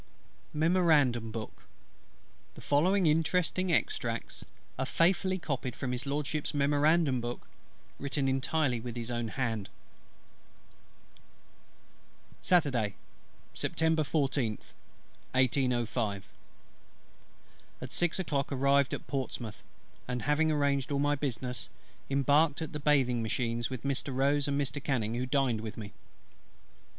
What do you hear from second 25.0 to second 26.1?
who dined with me.